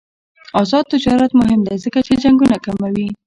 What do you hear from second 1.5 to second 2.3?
دی ځکه چې